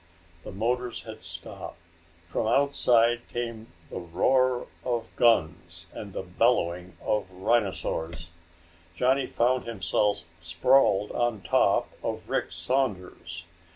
[0.43, 1.77] The motors had stopped.
[2.25, 8.31] From outside came the roar of guns and the bellowing of rhinosaurs.
[8.95, 13.45] Johnny found himself sprawled on top of Rick Saunders.